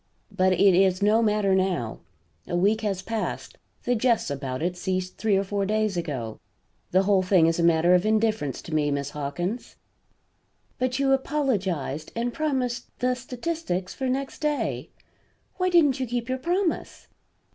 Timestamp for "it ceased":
4.63-5.15